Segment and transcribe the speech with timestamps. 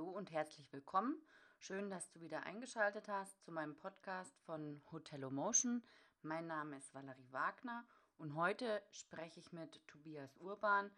[0.00, 1.20] Hallo und herzlich willkommen.
[1.58, 5.84] Schön, dass du wieder eingeschaltet hast zu meinem Podcast von Hotelomotion.
[6.22, 7.84] Mein Name ist Valerie Wagner
[8.16, 10.90] und heute spreche ich mit Tobias Urban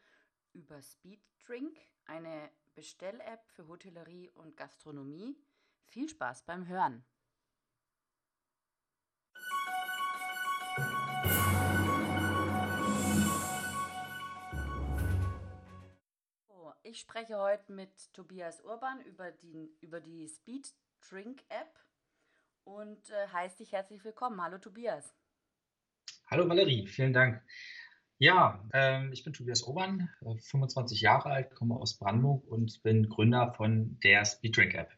[0.52, 5.36] über Speed Drink, eine Bestell-App für Hotellerie und Gastronomie.
[5.86, 7.04] Viel Spaß beim Hören.
[16.84, 20.74] Ich spreche heute mit Tobias Urban über die, über die Speed
[21.08, 21.78] Drink App
[22.64, 24.42] und äh, heiße dich herzlich willkommen.
[24.42, 25.14] Hallo Tobias.
[26.28, 27.40] Hallo Valerie, vielen Dank.
[28.18, 33.08] Ja, ähm, ich bin Tobias Urban, 25 äh, Jahre alt, komme aus Brandenburg und bin
[33.08, 34.90] Gründer von der Speed Drink App.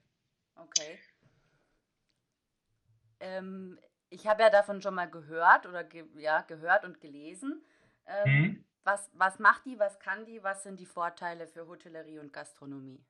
[0.55, 0.99] Okay.
[3.21, 3.79] Ähm,
[4.09, 7.63] ich habe ja davon schon mal gehört oder ge ja, gehört und gelesen.
[8.07, 8.65] Ähm, mhm.
[8.85, 13.03] Was, was macht die, was kann die, was sind die Vorteile für Hotellerie und Gastronomie?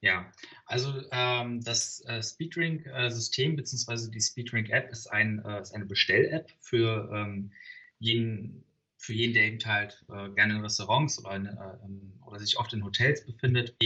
[0.00, 0.30] Ja,
[0.66, 4.10] also ähm, das äh, Speeddrink-System bzw.
[4.10, 7.52] die Speeddrink-App ist, ein, äh, ist eine Bestell-App für, ähm,
[7.98, 8.64] jeden,
[8.96, 12.72] für jeden, der eben halt äh, gerne in Restaurants oder, in, äh, oder sich oft
[12.72, 13.76] in Hotels befindet.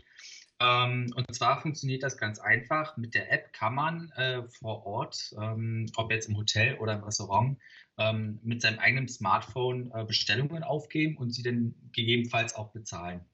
[0.62, 2.96] Ähm, und zwar funktioniert das ganz einfach.
[2.96, 7.02] Mit der App kann man äh, vor Ort, ähm, ob jetzt im Hotel oder im
[7.02, 7.58] Restaurant,
[7.98, 13.24] ähm, mit seinem eigenen Smartphone äh, Bestellungen aufgeben und sie dann gegebenenfalls auch bezahlen.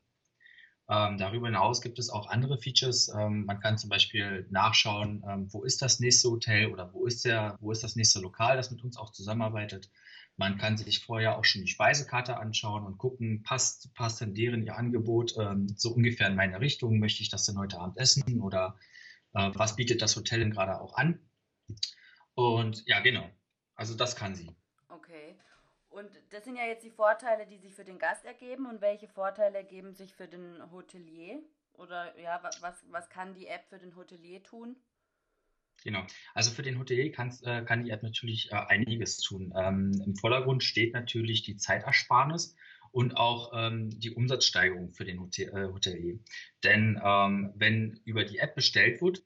[0.91, 3.13] Ähm, darüber hinaus gibt es auch andere Features.
[3.15, 7.27] Ähm, man kann zum Beispiel nachschauen, ähm, wo ist das nächste Hotel oder wo ist,
[7.27, 9.91] der, wo ist das nächste Lokal, das mit uns auch zusammenarbeitet.
[10.39, 14.65] Man kann sich vorher auch schon die Speisekarte anschauen und gucken, passt, passt denn deren
[14.65, 17.01] ihr Angebot ähm, so ungefähr in meine Richtung?
[17.01, 18.79] Möchte ich das denn heute Abend essen oder
[19.35, 21.19] äh, was bietet das Hotel denn gerade auch an?
[22.35, 23.29] Und ja, genau.
[23.75, 24.55] Also das kann sie.
[24.89, 25.37] Okay.
[25.89, 28.67] Und das sind ja jetzt die Vorteile, die sich für den Gast ergeben.
[28.67, 31.43] Und welche Vorteile ergeben sich für den Hotelier?
[31.73, 34.77] Oder ja, was, was kann die App für den Hotelier tun?
[35.85, 36.05] Genau.
[36.35, 39.53] Also für den Hotelier äh, kann die App natürlich äh, einiges tun.
[39.57, 42.57] Ähm, Im Vordergrund steht natürlich die Zeitersparnis
[42.91, 46.19] und auch ähm, die Umsatzsteigerung für den Hotel, äh, Hotelier.
[46.65, 49.23] Denn ähm, wenn über die App bestellt wird,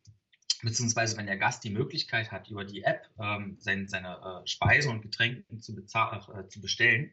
[0.62, 4.92] beziehungsweise wenn der Gast die Möglichkeit hat, über die App ähm, seine, seine äh, Speisen
[4.92, 7.12] und Getränke zu, äh, zu bestellen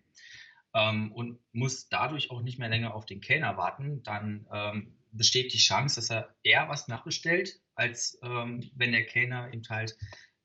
[0.73, 5.53] ähm, und muss dadurch auch nicht mehr länger auf den Kellner warten, dann ähm, besteht
[5.53, 9.97] die Chance, dass er eher was nachbestellt, als ähm, wenn der Kellner eben halt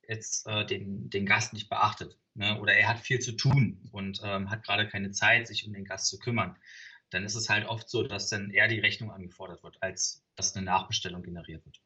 [0.08, 2.18] jetzt äh, den, den Gast nicht beachtet.
[2.34, 2.60] Ne?
[2.60, 5.84] Oder er hat viel zu tun und ähm, hat gerade keine Zeit, sich um den
[5.84, 6.56] Gast zu kümmern.
[7.10, 10.54] Dann ist es halt oft so, dass dann eher die Rechnung angefordert wird, als dass
[10.56, 11.80] eine Nachbestellung generiert wird.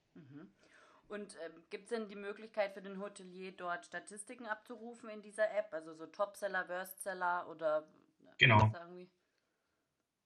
[1.09, 5.51] Und ähm, gibt es denn die Möglichkeit für den Hotelier dort Statistiken abzurufen in dieser
[5.57, 5.73] App?
[5.73, 7.89] Also so Topseller, Worstseller oder
[8.37, 8.71] genau.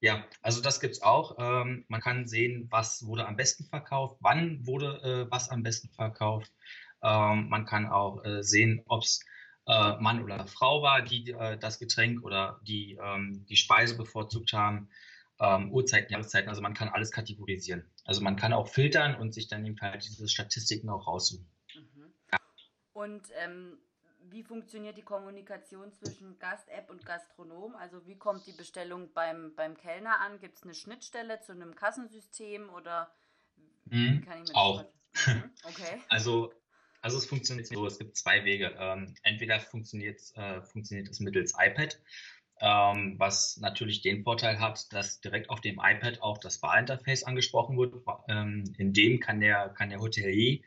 [0.03, 1.37] Ja, also das gibt es auch.
[1.39, 5.91] Ähm, man kann sehen, was wurde am besten verkauft, wann wurde äh, was am besten
[5.91, 6.51] verkauft.
[7.05, 9.25] Ähm, man kann auch äh, sehen, ob es
[9.69, 14.53] äh, Mann oder Frau war, die äh, das Getränk oder die ähm, die Speise bevorzugt
[14.53, 14.89] haben
[15.39, 16.49] ähm, Uhrzeiten, Jahreszeiten.
[16.49, 17.85] Also man kann alles kategorisieren.
[18.05, 21.47] Also man kann auch filtern und sich dann eben halt diese Statistiken auch raussuchen.
[21.77, 22.13] Mhm.
[22.93, 23.79] Und ähm,
[24.31, 27.75] wie funktioniert die Kommunikation zwischen Gast-App und Gastronom?
[27.77, 30.39] Also wie kommt die Bestellung beim, beim Kellner an?
[30.41, 33.15] Gibt es eine Schnittstelle zu einem Kassensystem oder
[33.87, 34.85] mhm, kann ich mir auch.
[35.27, 36.01] Mhm, okay.
[36.09, 36.53] Also
[37.05, 38.77] also es funktioniert so, es gibt zwei Wege.
[38.79, 41.99] Ähm, entweder funktioniert, äh, funktioniert es mittels iPad
[42.63, 47.77] ähm, was natürlich den Vorteil hat, dass direkt auf dem iPad auch das Wahlinterface angesprochen
[47.77, 47.93] wird.
[48.29, 50.61] Ähm, in dem kann der, kann der Hotelier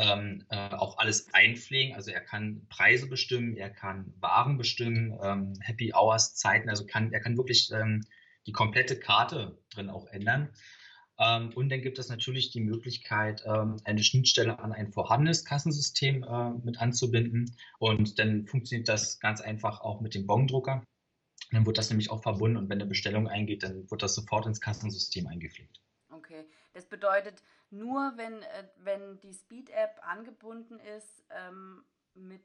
[0.00, 1.94] ähm, äh, auch alles einpflegen.
[1.94, 7.12] Also er kann Preise bestimmen, er kann Waren bestimmen, ähm, Happy Hours Zeiten, also kann,
[7.12, 8.02] er kann wirklich ähm,
[8.46, 10.48] die komplette Karte drin auch ändern.
[11.18, 16.50] Ähm, und dann gibt es natürlich die Möglichkeit, eine Schnittstelle an ein vorhandenes Kassensystem äh,
[16.64, 17.54] mit anzubinden.
[17.78, 20.82] Und dann funktioniert das ganz einfach auch mit dem Bongdrucker.
[21.52, 24.46] Dann wird das nämlich auch verbunden und wenn eine Bestellung eingeht, dann wird das sofort
[24.46, 25.80] ins Kassensystem eingepflegt.
[26.10, 31.84] Okay, das bedeutet nur, wenn, äh, wenn die Speed-App angebunden ist ähm,
[32.14, 32.44] mit,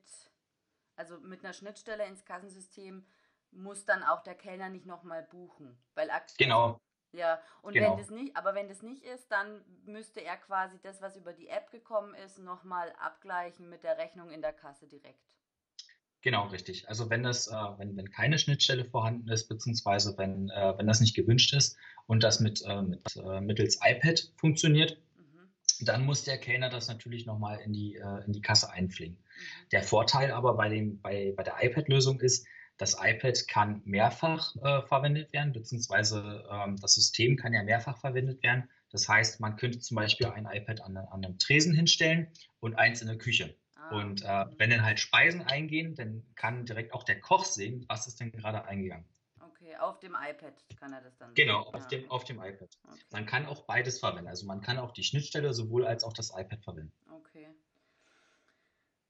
[0.95, 3.05] also mit einer Schnittstelle ins Kassensystem,
[3.51, 5.77] muss dann auch der Kellner nicht nochmal buchen.
[5.95, 6.79] Weil genau.
[7.11, 7.91] Ja, und genau.
[7.91, 11.31] wenn das nicht, aber wenn das nicht ist, dann müsste er quasi das, was über
[11.31, 15.35] die App gekommen ist, nochmal abgleichen mit der Rechnung in der Kasse direkt.
[16.21, 16.89] Genau, richtig.
[16.89, 20.99] Also wenn das, äh, wenn, wenn keine Schnittstelle vorhanden ist, beziehungsweise wenn, äh, wenn das
[20.99, 21.77] nicht gewünscht ist
[22.07, 24.97] und das mit, äh, mit äh, mittels iPad funktioniert.
[25.81, 29.17] Dann muss der Kellner das natürlich nochmal in die, äh, in die Kasse einpflegen.
[29.17, 29.69] Mhm.
[29.71, 34.81] Der Vorteil aber bei, dem, bei, bei der iPad-Lösung ist, das iPad kann mehrfach äh,
[34.87, 38.69] verwendet werden, beziehungsweise ähm, das System kann ja mehrfach verwendet werden.
[38.91, 42.27] Das heißt, man könnte zum Beispiel ein iPad an, an einem Tresen hinstellen
[42.59, 43.55] und eins in der Küche.
[43.75, 43.95] Ah.
[43.95, 48.07] Und äh, wenn dann halt Speisen eingehen, dann kann direkt auch der Koch sehen, was
[48.07, 49.05] ist denn gerade eingegangen.
[49.75, 51.73] Okay, auf dem iPad kann er das dann Genau, sehen.
[51.73, 52.69] auf, dem, auf dem iPad.
[52.83, 53.01] Okay.
[53.11, 54.27] Man kann auch beides verwenden.
[54.27, 56.93] Also man kann auch die Schnittstelle sowohl als auch das iPad verwenden.
[57.11, 57.49] Okay.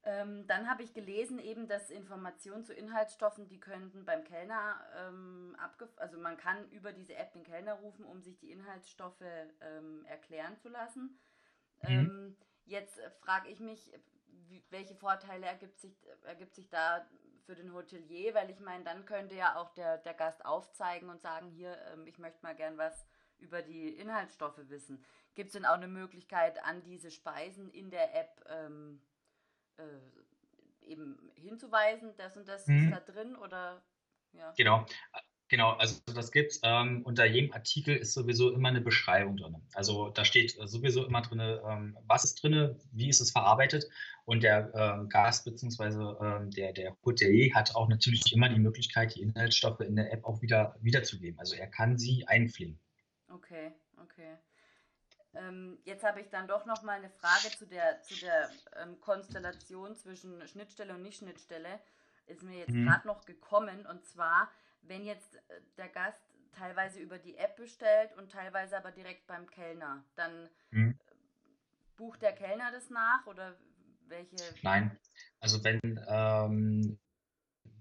[0.04, 5.58] Ähm, dann habe ich gelesen eben, dass Informationen zu Inhaltsstoffen, die könnten beim Kellner ähm,
[5.98, 9.24] also man kann über diese App den Kellner rufen, um sich die Inhaltsstoffe
[9.62, 11.20] ähm, erklären zu lassen.
[11.82, 11.90] Mhm.
[11.90, 13.92] Ähm, jetzt frage ich mich,
[14.28, 17.08] wie, welche Vorteile ergibt sich, ergibt sich da
[17.46, 21.22] für den Hotelier, weil ich meine, dann könnte ja auch der, der Gast aufzeigen und
[21.22, 23.06] sagen, hier, ähm, ich möchte mal gern was
[23.38, 25.04] über die Inhaltsstoffe wissen.
[25.36, 29.02] Gibt es denn auch eine Möglichkeit, an diese Speisen in der App ähm,
[29.78, 29.84] äh,
[30.82, 32.86] eben hinzuweisen, das und das mhm.
[32.86, 33.84] ist da drin oder
[34.34, 34.54] ja.
[34.58, 34.86] Genau.
[35.48, 36.60] Genau, also das gibt's.
[36.64, 39.56] Ähm, unter jedem Artikel ist sowieso immer eine Beschreibung drin.
[39.74, 43.88] Also da steht sowieso immer drin, ähm, was ist drin, wie ist es verarbeitet.
[44.26, 46.16] Und der ähm, Gast bzw.
[46.26, 50.26] Ähm, der, der Hotelier hat auch natürlich immer die Möglichkeit, die Inhaltsstoffe in der App
[50.26, 51.40] auch wieder wiederzugeben.
[51.40, 52.80] Also er kann sie einpflegen.
[53.30, 53.72] Okay,
[54.02, 54.38] okay.
[55.36, 58.50] Ähm, jetzt habe ich dann doch noch mal eine Frage zu der, zu der
[58.82, 61.80] ähm, Konstellation zwischen Schnittstelle und Nicht-Schnittstelle.
[62.26, 62.86] Ist mir jetzt mhm.
[62.86, 63.86] gerade noch gekommen.
[63.86, 64.50] Und zwar,
[64.88, 69.50] wenn jetzt äh, der Gast teilweise über die App bestellt und teilweise aber direkt beim
[69.50, 70.92] Kellner, dann mhm.
[70.92, 71.16] Äh,
[71.98, 73.56] bucht der Kellner das nach oder
[74.08, 74.36] welche?
[74.62, 74.98] Nein,
[75.40, 76.98] also wenn ähm,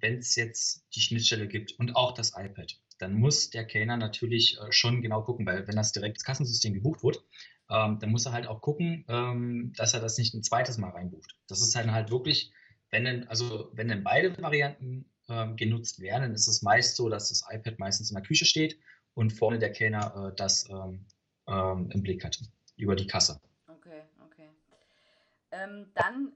[0.01, 4.73] es jetzt die Schnittstelle gibt und auch das iPad, dann muss der Kellner natürlich äh,
[4.73, 7.25] schon genau gucken, weil wenn das direkt ins Kassensystem gebucht wird,
[7.71, 10.91] ähm, dann muss er halt auch gucken, ähm, dass er das nicht ein zweites Mal
[10.91, 11.37] reinbucht.
[11.49, 12.53] Das ist dann halt wirklich,
[12.91, 17.09] wenn denn, also wenn denn beide Varianten ähm, genutzt werden, dann ist es meist so,
[17.09, 18.79] dass das iPad meistens in der Küche steht
[19.15, 21.07] und vorne der Kellner äh, das ähm,
[21.47, 22.39] ähm, im Blick hat,
[22.77, 23.41] über die Kasse.
[23.67, 24.51] Okay, okay.
[25.51, 26.33] Ähm, dann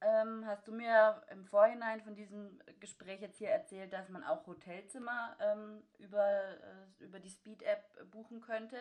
[0.00, 4.46] ähm, hast du mir im Vorhinein von diesem Gespräch jetzt hier erzählt, dass man auch
[4.46, 8.76] Hotelzimmer ähm, über, äh, über die Speed-App buchen könnte.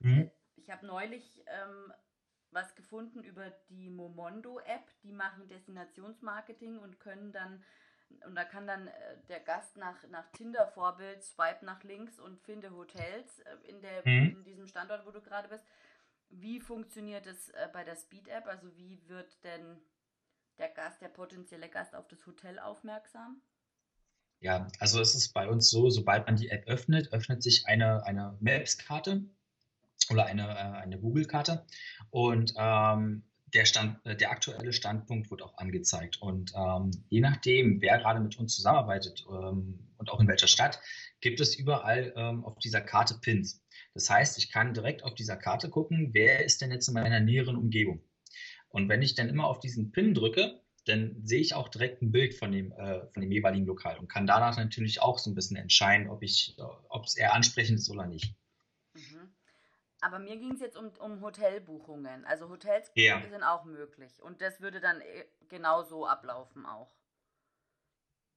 [0.00, 0.30] Mhm.
[0.56, 1.44] Ich habe neulich
[2.50, 4.90] was gefunden über die Momondo-App.
[5.02, 7.62] Die machen Destinationsmarketing und können dann,
[8.26, 8.92] und da kann dann äh,
[9.28, 14.36] der Gast nach, nach Tinder-Vorbild swipe nach links und finde Hotels äh, in, der, mhm.
[14.36, 15.64] in diesem Standort, wo du gerade bist.
[16.30, 18.46] Wie funktioniert es äh, bei der Speed-App?
[18.46, 19.80] Also wie wird denn
[20.58, 23.40] der Gast, der potenzielle Gast auf das Hotel aufmerksam?
[24.40, 28.04] Ja, also es ist bei uns so, sobald man die App öffnet, öffnet sich eine,
[28.04, 29.24] eine Maps-Karte
[30.10, 31.66] oder eine, äh, eine Google-Karte
[32.10, 36.20] und ähm, der, Stand, äh, der aktuelle Standpunkt wird auch angezeigt.
[36.20, 40.80] Und ähm, je nachdem, wer gerade mit uns zusammenarbeitet ähm, und auch in welcher Stadt,
[41.20, 43.62] gibt es überall ähm, auf dieser Karte Pins.
[43.94, 47.20] Das heißt, ich kann direkt auf dieser Karte gucken, wer ist denn jetzt in meiner
[47.20, 48.02] näheren Umgebung.
[48.68, 52.12] Und wenn ich dann immer auf diesen Pin drücke, dann sehe ich auch direkt ein
[52.12, 55.34] Bild von dem, äh, von dem jeweiligen Lokal und kann danach natürlich auch so ein
[55.34, 56.28] bisschen entscheiden, ob äh,
[56.88, 58.34] ob es eher ansprechend ist oder nicht.
[60.00, 62.24] Aber mir ging es jetzt um, um Hotelbuchungen.
[62.24, 63.20] Also Hotels ja.
[63.30, 64.22] sind auch möglich.
[64.22, 66.92] Und das würde dann äh, genauso ablaufen auch.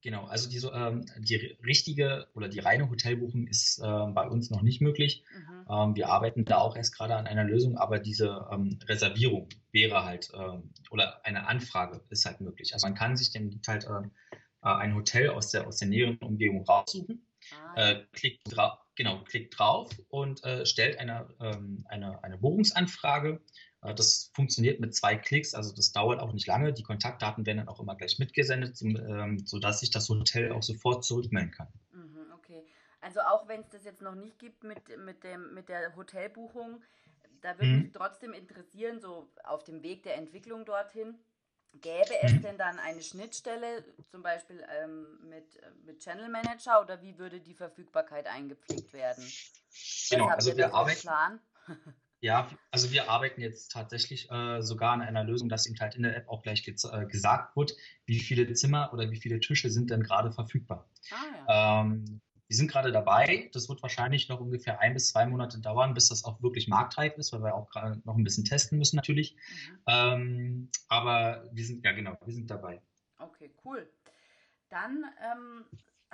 [0.04, 4.64] Genau, also die, ähm, die richtige oder die reine Hotelbuchung ist äh, bei uns noch
[4.64, 5.24] nicht möglich.
[5.36, 5.66] Mhm.
[5.70, 10.04] Ähm, wir arbeiten da auch erst gerade an einer Lösung, aber diese ähm, Reservierung wäre
[10.04, 12.74] halt ähm, oder eine Anfrage ist halt möglich.
[12.74, 14.10] Also man kann sich dann halt äh,
[14.62, 17.76] ein Hotel aus der, aus der näheren Umgebung raussuchen, ah.
[17.76, 23.42] äh, klickt, dra genau, klickt drauf und äh, stellt eine, ähm, eine, eine Buchungsanfrage
[23.82, 26.74] äh, das funktioniert mit zwei Klicks, also das dauert auch nicht lange.
[26.74, 31.04] Die Kontaktdaten werden dann auch immer gleich mitgesendet, ähm, sodass sich das Hotel auch sofort
[31.04, 31.68] zurückmelden kann.
[31.92, 32.64] Mhm, okay.
[33.02, 36.84] Also auch wenn es das jetzt noch nicht gibt mit, mit, dem, mit der Hotelbuchung,
[37.42, 37.82] da würde mhm.
[37.82, 41.16] mich trotzdem interessieren, so auf dem Weg der Entwicklung dorthin,
[41.74, 42.42] gäbe es mhm.
[42.42, 45.46] denn dann eine Schnittstelle, zum Beispiel ähm, mit,
[45.86, 49.26] mit Channel Manager oder wie würde die Verfügbarkeit eingepflegt werden?
[50.10, 51.08] Genau, also wir arbeiten.
[52.24, 56.04] Ja, also wir arbeiten jetzt tatsächlich äh, sogar an einer Lösung, dass eben halt in
[56.04, 57.76] der App auch gleich äh, gesagt wird,
[58.06, 60.88] wie viele Zimmer oder wie viele Tische sind denn gerade verfügbar.
[61.10, 61.82] Ah, ja.
[61.82, 63.50] ähm, wir sind gerade dabei.
[63.54, 67.18] Das wird wahrscheinlich noch ungefähr ein bis zwei Monate dauern, bis das auch wirklich marktreif
[67.18, 69.38] ist, weil wir auch gerade noch ein bisschen testen müssen natürlich.
[69.38, 69.80] Mhm.
[69.88, 72.82] Ähm, aber wir sind, ja genau, wir sind dabei.
[73.20, 73.90] Okay, cool.
[74.68, 75.64] Dann ähm,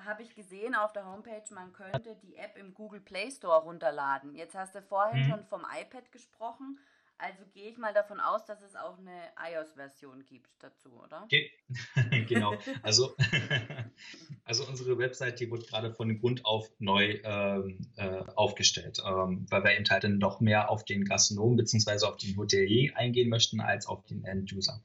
[0.05, 4.35] habe ich gesehen auf der Homepage, man könnte die App im Google Play Store runterladen.
[4.35, 5.29] Jetzt hast du vorhin mhm.
[5.31, 6.77] schon vom iPad gesprochen,
[7.17, 11.25] Also gehe ich mal davon aus, dass es auch eine iOS-Version gibt dazu, oder?
[11.29, 11.49] Ge
[12.27, 12.53] genau.
[12.83, 13.15] Also
[14.79, 19.75] unsere Website, die wird gerade von Grund auf neu ähm, äh, aufgestellt, ähm, weil wir
[19.75, 22.05] eben halt dann doch mehr auf den Gastronomen bzw.
[22.05, 24.81] auf den Hotelier eingehen möchten als auf den End-User.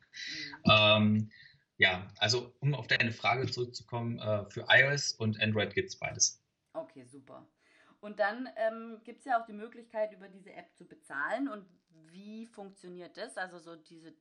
[0.65, 0.71] Mhm.
[0.71, 1.31] Ähm,
[1.79, 6.43] ja, also um auf deine Frage zurückzukommen, äh, für iOS und Android gibt es beides.
[6.75, 7.47] Okay, super.
[8.01, 11.49] Und dann ähm, gibt es ja auch die Möglichkeit, über diese App zu bezahlen.
[11.49, 11.67] Und
[12.11, 13.37] wie funktioniert das?
[13.37, 14.13] Also so diese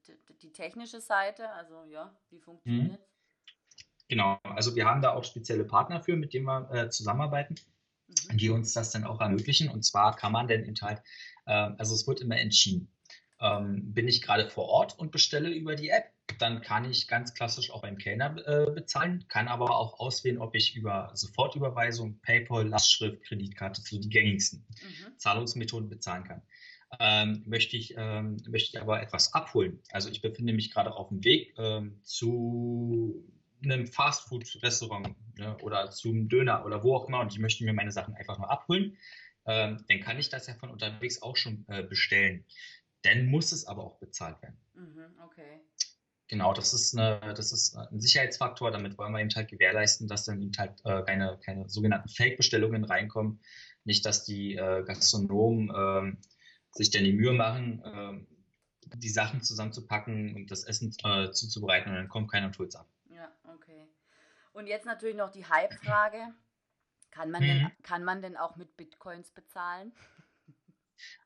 [0.42, 3.11] die technische Seite, also ja, wie funktioniert mhm.
[4.12, 7.56] Genau, also wir haben da auch spezielle Partner für, mit denen wir äh, zusammenarbeiten,
[8.10, 8.38] mhm.
[8.38, 9.70] die uns das dann auch ermöglichen.
[9.70, 11.00] Und zwar kann man dann eben halt,
[11.46, 12.92] äh, also es wird immer entschieden.
[13.40, 17.34] Ähm, bin ich gerade vor Ort und bestelle über die App, dann kann ich ganz
[17.34, 22.68] klassisch auch beim Kellner äh, bezahlen, kann aber auch auswählen, ob ich über Sofortüberweisung, PayPal,
[22.68, 25.18] Lastschrift, Kreditkarte, so die gängigsten mhm.
[25.20, 26.42] Zahlungsmethoden bezahlen kann.
[27.00, 29.80] Ähm, möchte, ich, ähm, möchte ich aber etwas abholen.
[29.94, 33.26] Also ich befinde mich gerade auf dem Weg ähm, zu
[33.64, 37.92] einem Fastfood-Restaurant ne, oder zum Döner oder wo auch immer und ich möchte mir meine
[37.92, 38.98] Sachen einfach nur abholen,
[39.46, 42.46] ähm, dann kann ich das ja von unterwegs auch schon äh, bestellen.
[43.04, 44.58] Dann muss es aber auch bezahlt werden.
[44.74, 45.62] Mhm, okay.
[46.28, 48.72] Genau, das ist, eine, das ist ein Sicherheitsfaktor.
[48.72, 52.86] Damit wollen wir eben halt gewährleisten, dass dann eben halt äh, keine, keine sogenannten Fake-Bestellungen
[52.86, 53.42] reinkommen.
[53.84, 56.16] Nicht, dass die äh, Gastronomen äh,
[56.72, 61.98] sich dann die Mühe machen, äh, die Sachen zusammenzupacken und das Essen äh, zuzubereiten und
[61.98, 62.88] dann kommt keiner und tut es ab.
[64.54, 66.34] Und jetzt natürlich noch die Hype-Frage.
[67.12, 67.72] Kann man, denn, mhm.
[67.84, 69.92] kann man denn auch mit Bitcoins bezahlen?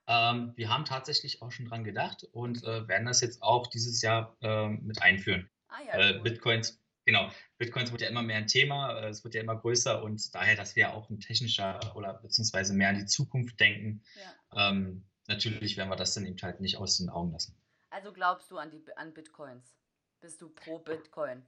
[0.08, 4.02] Ähm, wir haben tatsächlich auch schon dran gedacht und äh, werden das jetzt auch dieses
[4.02, 5.50] Jahr äh, mit einführen.
[5.68, 6.24] Ah, ja, äh, cool.
[6.24, 10.02] Bitcoins, genau, Bitcoins wird ja immer mehr ein Thema, äh, es wird ja immer größer
[10.02, 14.70] und daher, dass wir auch ein technischer oder beziehungsweise mehr an die Zukunft denken, ja.
[14.70, 17.58] ähm, natürlich werden wir das dann eben halt nicht aus den Augen lassen.
[17.90, 19.76] Also glaubst du an, die, an Bitcoins?
[20.22, 21.46] Bist du pro Bitcoin?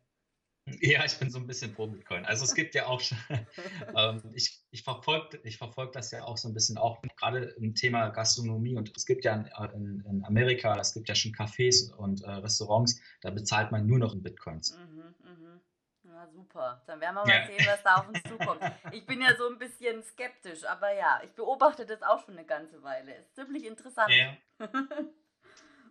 [0.82, 2.26] Ja, ich bin so ein bisschen pro Bitcoin.
[2.26, 3.18] Also es gibt ja auch schon,
[3.96, 7.74] ähm, ich, ich verfolge ich verfolg das ja auch so ein bisschen auch gerade im
[7.74, 11.94] Thema Gastronomie und es gibt ja in, in, in Amerika, es gibt ja schon Cafés
[11.94, 14.78] und äh, Restaurants, da bezahlt man nur noch in Bitcoins.
[14.78, 15.62] Mhm, mhm.
[16.04, 16.82] Ja, super.
[16.88, 17.48] Dann werden wir mal ja.
[17.48, 18.62] sehen, was da auf uns zukommt.
[18.92, 22.46] Ich bin ja so ein bisschen skeptisch, aber ja, ich beobachte das auch schon eine
[22.46, 23.14] ganze Weile.
[23.16, 24.12] Ist ziemlich interessant.
[24.12, 24.36] Ja,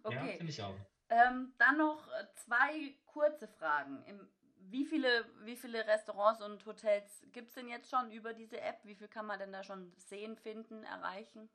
[0.02, 0.32] okay.
[0.32, 0.74] Ja, finde ich auch.
[1.08, 4.02] Ähm, dann noch äh, zwei kurze Fragen.
[4.06, 4.26] Im
[4.70, 8.78] wie viele, wie viele Restaurants und Hotels gibt es denn jetzt schon über diese App?
[8.84, 11.48] Wie viel kann man denn da schon sehen, finden, erreichen?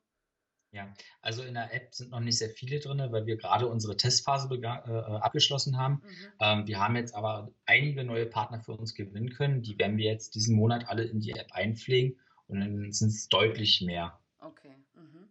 [0.72, 0.90] Ja,
[1.20, 4.48] also in der App sind noch nicht sehr viele drin, weil wir gerade unsere Testphase
[4.54, 6.02] äh, abgeschlossen haben.
[6.02, 6.32] Mhm.
[6.40, 9.60] Ähm, wir haben jetzt aber einige neue Partner für uns gewinnen können.
[9.60, 13.28] Die werden wir jetzt diesen Monat alle in die App einpflegen und dann sind es
[13.28, 14.18] deutlich mehr.
[14.40, 14.74] Okay.
[14.94, 15.28] Mhm.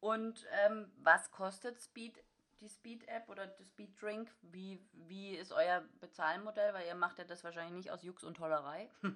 [0.00, 2.18] Und ähm, was kostet Speed
[2.60, 4.30] die Speed-App oder die Speed-Drink?
[4.42, 6.74] Wie, wie ist euer Bezahlmodell?
[6.74, 8.88] Weil ihr macht ja das wahrscheinlich nicht aus Jux und Tollerei.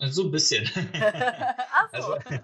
[0.00, 0.70] So ein bisschen.
[0.94, 2.12] Ach so.
[2.12, 2.40] Also,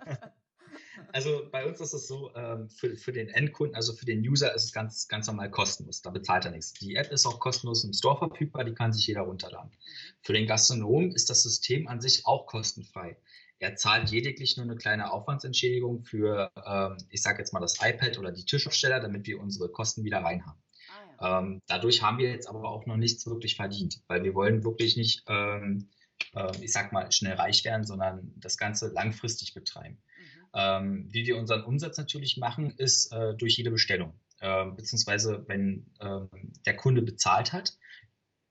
[1.12, 4.52] also, bei uns ist es so, ähm, für, für den Endkunden, also für den User
[4.54, 6.02] ist es ganz, ganz normal kostenlos.
[6.02, 6.72] Da bezahlt er nichts.
[6.72, 9.70] Die App ist auch kostenlos im Store verfügbar, die kann sich jeder runterladen.
[9.70, 10.14] Mhm.
[10.22, 13.16] Für den Gastronom ist das System an sich auch kostenfrei.
[13.58, 18.18] Er zahlt lediglich nur eine kleine Aufwandsentschädigung für, ähm, ich sage jetzt mal, das iPad
[18.18, 20.58] oder die Tischaufsteller, damit wir unsere Kosten wieder rein haben.
[20.88, 21.38] Ah, ja.
[21.40, 24.96] ähm, dadurch haben wir jetzt aber auch noch nichts wirklich verdient, weil wir wollen wirklich
[24.96, 25.88] nicht, ähm,
[26.34, 29.96] äh, ich sag mal, schnell reich werden, sondern das Ganze langfristig betreiben.
[29.96, 30.48] Mhm.
[30.54, 34.14] Ähm, wie wir unseren Umsatz natürlich machen, ist äh, durch jede Bestellung.
[34.40, 36.28] Äh, beziehungsweise, wenn ähm,
[36.66, 37.78] der Kunde bezahlt hat,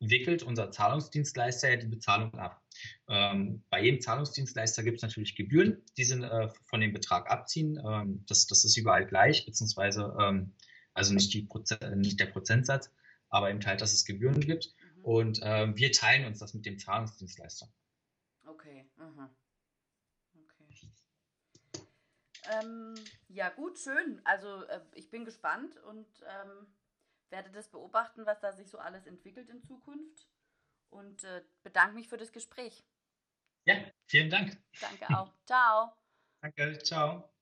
[0.09, 2.61] wickelt unser Zahlungsdienstleister ja die Bezahlung ab.
[3.07, 7.81] Ähm, bei jedem Zahlungsdienstleister gibt es natürlich Gebühren, die sind äh, von dem Betrag abziehen.
[7.85, 10.53] Ähm, das, das ist überall gleich, beziehungsweise ähm,
[10.93, 11.47] also nicht, die
[11.95, 12.91] nicht der Prozentsatz,
[13.29, 14.73] aber eben halt, dass es Gebühren gibt.
[14.97, 15.05] Mhm.
[15.05, 17.67] Und äh, wir teilen uns das mit dem Zahlungsdienstleister.
[18.45, 18.85] Okay.
[18.97, 19.35] Aha.
[20.35, 20.91] okay.
[22.51, 22.95] Ähm,
[23.29, 24.21] ja, gut, schön.
[24.23, 26.67] Also äh, ich bin gespannt und ähm,
[27.33, 30.29] werde das beobachten, was da sich so alles entwickelt in Zukunft
[30.91, 32.85] und äh, bedanke mich für das Gespräch.
[33.65, 33.75] Ja,
[34.07, 34.61] vielen Dank.
[34.79, 35.33] Danke auch.
[35.45, 35.93] Ciao.
[36.41, 37.32] Danke, ciao.